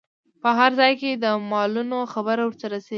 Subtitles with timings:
[0.41, 2.89] په هر ځای کې د مالونو خبر ورته ورسید.